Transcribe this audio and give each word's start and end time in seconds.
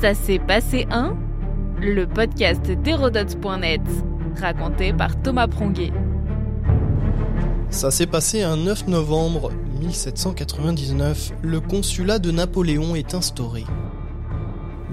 Ça 0.00 0.14
s'est 0.14 0.38
passé 0.38 0.86
un 0.92 1.16
Le 1.80 2.06
podcast 2.06 2.70
d'Hérodote.net, 2.70 3.80
raconté 4.40 4.92
par 4.92 5.20
Thomas 5.20 5.48
Pronguet. 5.48 5.92
Ça 7.70 7.90
s'est 7.90 8.06
passé 8.06 8.44
un 8.44 8.56
9 8.58 8.86
novembre 8.86 9.50
1799, 9.80 11.32
le 11.42 11.58
consulat 11.58 12.20
de 12.20 12.30
Napoléon 12.30 12.94
est 12.94 13.14
instauré. 13.14 13.64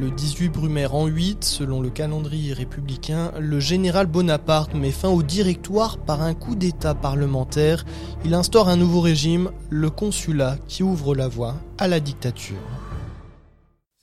Le 0.00 0.10
18 0.10 0.48
Brumaire 0.48 0.94
en 0.94 1.06
8, 1.06 1.44
selon 1.44 1.82
le 1.82 1.90
calendrier 1.90 2.54
républicain, 2.54 3.30
le 3.38 3.60
général 3.60 4.06
Bonaparte 4.06 4.72
met 4.72 4.90
fin 4.90 5.10
au 5.10 5.22
directoire 5.22 5.98
par 5.98 6.22
un 6.22 6.32
coup 6.32 6.54
d'état 6.54 6.94
parlementaire. 6.94 7.84
Il 8.24 8.32
instaure 8.32 8.70
un 8.70 8.76
nouveau 8.76 9.02
régime, 9.02 9.50
le 9.68 9.90
consulat, 9.90 10.56
qui 10.66 10.82
ouvre 10.82 11.14
la 11.14 11.28
voie 11.28 11.56
à 11.76 11.88
la 11.88 12.00
dictature. 12.00 12.56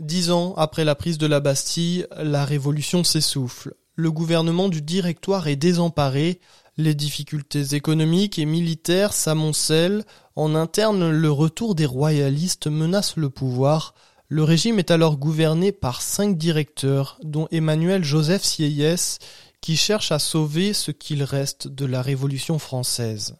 Dix 0.02 0.31
ans 0.31 0.55
après 0.57 0.83
la 0.83 0.95
prise 0.95 1.19
de 1.19 1.28
la 1.28 1.39
Bastille, 1.39 2.07
la 2.18 2.43
révolution 2.43 3.04
s'essouffle. 3.04 3.75
Le 3.93 4.11
gouvernement 4.11 4.68
du 4.68 4.82
Directoire 4.82 5.47
est 5.47 5.55
désemparé, 5.55 6.42
les 6.75 6.96
difficultés 6.96 7.75
économiques 7.75 8.39
et 8.39 8.45
militaires 8.45 9.14
s'amoncellent, 9.14 10.04
en 10.36 10.56
interne 10.56 11.11
le 11.11 11.32
retour 11.32 11.75
des 11.75 11.86
royalistes 11.86 12.65
menace 12.65 13.15
le 13.15 13.29
pouvoir, 13.29 13.93
le 14.28 14.43
régime 14.43 14.79
est 14.79 14.89
alors 14.89 15.18
gouverné 15.18 15.71
par 15.71 16.01
cinq 16.01 16.36
directeurs, 16.36 17.20
dont 17.21 17.47
Emmanuel 17.51 18.04
Joseph 18.04 18.43
Sieyès, 18.43 19.20
qui 19.61 19.78
cherche 19.78 20.11
à 20.11 20.18
sauver 20.18 20.73
ce 20.73 20.89
qu'il 20.89 21.21
reste 21.21 21.68
de 21.68 21.86
la 21.86 22.01
Révolution 22.01 22.57
française. 22.57 23.36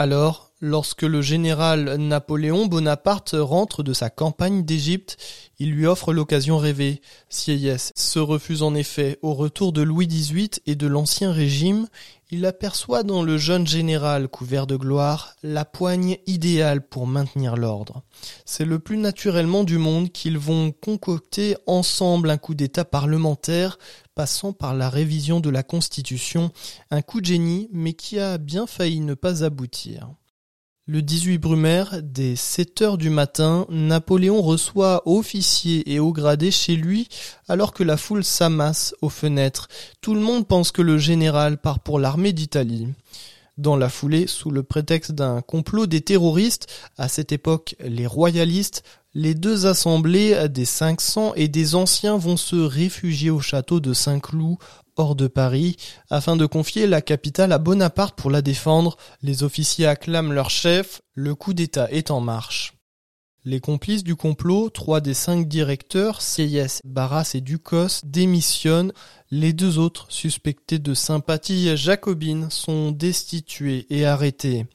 Alors, 0.00 0.52
lorsque 0.60 1.02
le 1.02 1.22
général 1.22 1.96
Napoléon 1.96 2.66
Bonaparte 2.66 3.34
rentre 3.36 3.82
de 3.82 3.92
sa 3.92 4.10
campagne 4.10 4.64
d'Égypte, 4.64 5.16
il 5.58 5.72
lui 5.72 5.88
offre 5.88 6.12
l'occasion 6.12 6.56
rêvée. 6.56 7.00
Sieyès 7.30 7.92
se 7.96 8.20
refuse 8.20 8.62
en 8.62 8.76
effet 8.76 9.18
au 9.22 9.34
retour 9.34 9.72
de 9.72 9.82
Louis 9.82 10.06
XVIII 10.06 10.50
et 10.66 10.76
de 10.76 10.86
l'Ancien 10.86 11.32
Régime, 11.32 11.88
il 12.30 12.44
aperçoit 12.44 13.02
dans 13.02 13.22
le 13.22 13.38
jeune 13.38 13.66
général 13.66 14.28
couvert 14.28 14.66
de 14.66 14.76
gloire 14.76 15.34
la 15.42 15.64
poigne 15.64 16.18
idéale 16.26 16.86
pour 16.86 17.06
maintenir 17.06 17.56
l'ordre. 17.56 18.02
C'est 18.44 18.66
le 18.66 18.78
plus 18.78 18.98
naturellement 18.98 19.64
du 19.64 19.78
monde 19.78 20.12
qu'ils 20.12 20.38
vont 20.38 20.72
concocter 20.72 21.56
ensemble 21.66 22.30
un 22.30 22.36
coup 22.36 22.54
d'État 22.54 22.84
parlementaire 22.84 23.78
passant 24.14 24.52
par 24.52 24.74
la 24.74 24.90
révision 24.90 25.40
de 25.40 25.48
la 25.48 25.62
Constitution, 25.62 26.50
un 26.90 27.02
coup 27.02 27.20
de 27.20 27.26
génie 27.26 27.68
mais 27.72 27.94
qui 27.94 28.18
a 28.18 28.36
bien 28.36 28.66
failli 28.66 29.00
ne 29.00 29.14
pas 29.14 29.44
aboutir. 29.44 30.10
Le 30.90 31.02
18 31.02 31.36
Brumaire, 31.36 32.00
dès 32.02 32.34
7 32.34 32.80
heures 32.80 32.96
du 32.96 33.10
matin, 33.10 33.66
Napoléon 33.68 34.40
reçoit 34.40 35.02
officiers 35.04 35.92
et 35.92 36.00
hauts 36.00 36.14
gradés 36.14 36.50
chez 36.50 36.76
lui 36.76 37.08
alors 37.46 37.74
que 37.74 37.84
la 37.84 37.98
foule 37.98 38.24
s'amasse 38.24 38.94
aux 39.02 39.10
fenêtres. 39.10 39.68
Tout 40.00 40.14
le 40.14 40.20
monde 40.20 40.48
pense 40.48 40.72
que 40.72 40.80
le 40.80 40.96
général 40.96 41.58
part 41.58 41.80
pour 41.80 41.98
l'armée 41.98 42.32
d'Italie. 42.32 42.88
Dans 43.58 43.76
la 43.76 43.90
foulée, 43.90 44.26
sous 44.26 44.50
le 44.50 44.62
prétexte 44.62 45.12
d'un 45.12 45.42
complot 45.42 45.86
des 45.86 46.00
terroristes, 46.00 46.68
à 46.96 47.08
cette 47.08 47.32
époque 47.32 47.76
les 47.80 48.06
royalistes, 48.06 48.82
les 49.12 49.34
deux 49.34 49.66
assemblées 49.66 50.48
des 50.48 50.64
500 50.64 51.34
et 51.34 51.48
des 51.48 51.74
anciens 51.74 52.16
vont 52.16 52.38
se 52.38 52.56
réfugier 52.56 53.28
au 53.28 53.40
château 53.40 53.80
de 53.80 53.92
Saint-Cloud 53.92 54.56
hors 54.98 55.14
de 55.14 55.26
Paris, 55.26 55.76
afin 56.10 56.36
de 56.36 56.46
confier 56.46 56.86
la 56.86 57.00
capitale 57.00 57.52
à 57.52 57.58
Bonaparte 57.58 58.16
pour 58.16 58.30
la 58.30 58.42
défendre. 58.42 58.96
Les 59.22 59.42
officiers 59.42 59.86
acclament 59.86 60.32
leur 60.32 60.50
chef, 60.50 61.00
le 61.14 61.34
coup 61.34 61.54
d'État 61.54 61.90
est 61.90 62.10
en 62.10 62.20
marche. 62.20 62.77
Les 63.48 63.60
complices 63.60 64.04
du 64.04 64.14
complot, 64.14 64.68
trois 64.68 65.00
des 65.00 65.14
cinq 65.14 65.48
directeurs, 65.48 66.20
Sieyès, 66.20 66.82
Barras 66.84 67.30
et 67.32 67.40
Ducos, 67.40 68.02
démissionnent. 68.04 68.92
Les 69.30 69.54
deux 69.54 69.78
autres, 69.78 70.04
suspectés 70.10 70.78
de 70.78 70.92
sympathie 70.92 71.74
jacobine, 71.74 72.50
sont 72.50 72.90
destitués 72.90 73.86
et 73.88 74.04
arrêtés. 74.04 74.66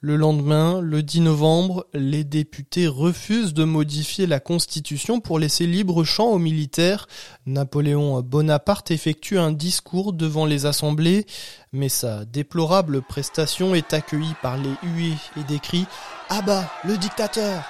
Le 0.00 0.16
lendemain, 0.16 0.80
le 0.80 1.04
10 1.04 1.20
novembre, 1.20 1.86
les 1.94 2.24
députés 2.24 2.88
refusent 2.88 3.54
de 3.54 3.62
modifier 3.62 4.26
la 4.26 4.40
Constitution 4.40 5.20
pour 5.20 5.38
laisser 5.38 5.68
libre 5.68 6.02
champ 6.02 6.26
aux 6.26 6.40
militaires. 6.40 7.06
Napoléon 7.46 8.22
Bonaparte 8.22 8.90
effectue 8.90 9.38
un 9.38 9.52
discours 9.52 10.12
devant 10.12 10.46
les 10.46 10.66
assemblées, 10.66 11.26
mais 11.72 11.88
sa 11.88 12.24
déplorable 12.24 13.02
prestation 13.02 13.76
est 13.76 13.94
accueillie 13.94 14.34
par 14.42 14.56
les 14.56 14.74
huées 14.82 15.16
et 15.36 15.44
des 15.44 15.60
cris 15.60 15.86
«Ah 16.28 16.42
bah, 16.42 16.68
le 16.84 16.96
dictateur!» 16.96 17.62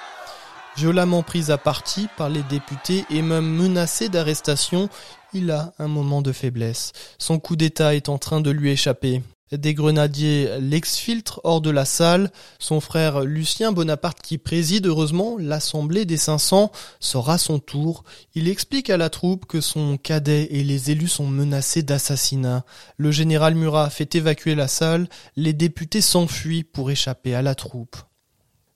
Violemment 0.77 1.23
pris 1.23 1.51
à 1.51 1.57
partie 1.57 2.07
par 2.17 2.29
les 2.29 2.43
députés 2.43 3.03
et 3.09 3.23
même 3.23 3.47
menacé 3.47 4.09
d'arrestation, 4.09 4.89
il 5.33 5.49
a 5.49 5.73
un 5.79 5.87
moment 5.87 6.21
de 6.21 6.31
faiblesse. 6.31 6.91
Son 7.17 7.39
coup 7.39 7.55
d'État 7.55 7.95
est 7.95 8.09
en 8.09 8.19
train 8.19 8.41
de 8.41 8.51
lui 8.51 8.69
échapper. 8.69 9.23
Des 9.51 9.73
grenadiers 9.73 10.59
l'exfiltrent 10.59 11.41
hors 11.43 11.61
de 11.61 11.71
la 11.71 11.83
salle. 11.83 12.31
Son 12.59 12.79
frère 12.79 13.21
Lucien 13.21 13.71
Bonaparte, 13.71 14.21
qui 14.21 14.37
préside 14.37 14.85
heureusement 14.85 15.37
l'Assemblée 15.39 16.05
des 16.05 16.17
500, 16.17 16.71
sort 16.99 17.31
à 17.31 17.39
son 17.39 17.57
tour. 17.57 18.03
Il 18.35 18.47
explique 18.47 18.91
à 18.91 18.97
la 18.97 19.09
troupe 19.09 19.47
que 19.47 19.61
son 19.61 19.97
cadet 19.97 20.47
et 20.51 20.63
les 20.63 20.91
élus 20.91 21.07
sont 21.07 21.25
menacés 21.25 21.81
d'assassinat. 21.81 22.65
Le 22.97 23.09
général 23.09 23.55
Murat 23.55 23.89
fait 23.89 24.13
évacuer 24.13 24.53
la 24.53 24.67
salle. 24.67 25.09
Les 25.35 25.53
députés 25.53 26.01
s'enfuient 26.01 26.63
pour 26.63 26.91
échapper 26.91 27.33
à 27.33 27.41
la 27.41 27.55
troupe. 27.55 27.95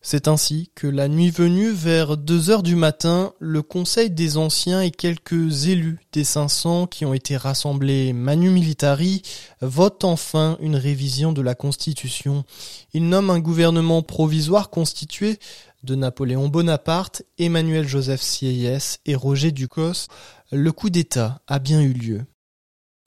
C'est 0.03 0.27
ainsi 0.27 0.71
que 0.73 0.87
la 0.87 1.07
nuit 1.07 1.29
venue, 1.29 1.69
vers 1.69 2.17
deux 2.17 2.49
heures 2.49 2.63
du 2.63 2.75
matin, 2.75 3.33
le 3.37 3.61
Conseil 3.61 4.09
des 4.09 4.37
Anciens 4.37 4.81
et 4.81 4.89
quelques 4.89 5.67
élus 5.67 5.99
des 6.11 6.23
500 6.23 6.87
qui 6.87 7.05
ont 7.05 7.13
été 7.13 7.37
rassemblés 7.37 8.11
manu 8.11 8.49
militari 8.49 9.21
votent 9.61 10.03
enfin 10.03 10.57
une 10.59 10.75
révision 10.75 11.33
de 11.33 11.43
la 11.43 11.53
Constitution. 11.53 12.45
Ils 12.93 13.07
nomment 13.07 13.29
un 13.29 13.39
gouvernement 13.39 14.01
provisoire 14.01 14.71
constitué 14.71 15.37
de 15.83 15.93
Napoléon 15.93 16.47
Bonaparte, 16.47 17.21
Emmanuel 17.37 17.87
Joseph 17.87 18.21
Sieyès 18.21 19.01
et 19.05 19.13
Roger 19.13 19.51
Ducos. 19.51 20.07
Le 20.51 20.71
coup 20.71 20.89
d'État 20.89 21.41
a 21.45 21.59
bien 21.59 21.79
eu 21.79 21.93
lieu. 21.93 22.25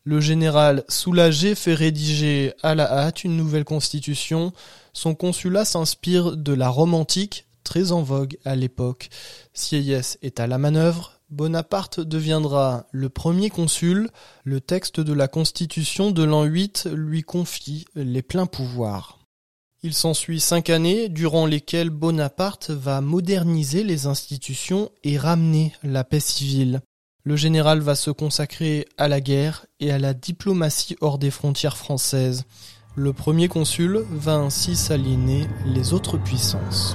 Le 0.07 0.21
général 0.21 0.85
soulagé 0.91 1.55
fait 1.55 1.73
rédiger 1.73 2.53
à 2.63 2.75
la 2.75 2.93
hâte 2.93 3.25
une 3.25 3.39
nouvelle 3.39 3.65
constitution. 3.65 4.53
Son 4.93 5.15
consulat 5.15 5.65
s'inspire 5.65 6.37
de 6.37 6.53
la 6.53 6.69
Rome 6.69 6.93
antique, 6.93 7.47
très 7.65 7.91
en 7.91 8.03
vogue 8.03 8.37
à 8.45 8.55
l'époque. 8.55 9.09
Sieyès 9.55 10.19
est 10.21 10.41
à 10.41 10.47
la 10.47 10.59
manœuvre. 10.59 11.21
Bonaparte 11.31 12.01
deviendra 12.01 12.87
le 12.93 13.09
premier 13.09 13.49
consul. 13.49 14.11
Le 14.45 14.61
texte 14.61 15.01
de 15.01 15.15
la 15.15 15.27
constitution 15.27 16.11
de 16.11 16.23
l'an 16.23 16.45
8 16.45 16.91
lui 16.93 17.23
confie 17.23 17.87
les 17.95 18.21
pleins 18.21 18.45
pouvoirs. 18.45 19.21
Il 19.83 19.95
s'ensuit 19.95 20.41
cinq 20.41 20.69
années 20.69 21.09
durant 21.09 21.47
lesquelles 21.47 21.91
Bonaparte 21.91 22.69
va 22.69 23.01
moderniser 23.01 23.85
les 23.85 24.07
institutions 24.07 24.91
et 25.03 25.17
ramener 25.17 25.73
la 25.83 26.05
paix 26.05 26.21
civile. 26.21 26.83
Le 27.27 27.37
général 27.37 27.81
va 27.81 27.95
se 27.95 28.11
consacrer 28.11 28.85
à 28.99 29.09
la 29.09 29.23
guerre 29.23 29.65
et 29.81 29.91
à 29.91 29.99
la 29.99 30.13
diplomatie 30.13 30.95
hors 31.01 31.17
des 31.17 31.31
frontières 31.31 31.79
françaises. 31.79 32.45
Le 32.97 33.15
premier 33.15 33.49
consul 33.49 34.05
va 34.11 34.35
ainsi 34.35 34.77
s'aligner 34.77 35.47
les 35.65 35.95
autres 35.95 36.19
puissances. 36.19 36.95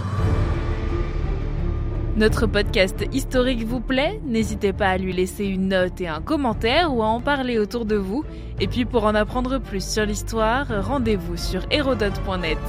Notre 2.16 2.46
podcast 2.46 3.04
historique 3.12 3.66
vous 3.66 3.80
plaît? 3.80 4.22
N'hésitez 4.24 4.72
pas 4.72 4.90
à 4.90 4.98
lui 5.00 5.14
laisser 5.14 5.46
une 5.46 5.70
note 5.70 6.00
et 6.00 6.08
un 6.08 6.22
commentaire 6.22 6.94
ou 6.94 7.02
à 7.02 7.08
en 7.08 7.22
parler 7.22 7.58
autour 7.58 7.86
de 7.86 7.96
vous. 7.96 8.24
Et 8.60 8.68
puis 8.68 8.86
pour 8.86 9.06
en 9.06 9.16
apprendre 9.16 9.58
plus 9.58 9.84
sur 9.84 10.06
l'histoire, 10.06 10.68
rendez-vous 10.86 11.38
sur 11.38 11.66
hérodote.net. 11.72 12.60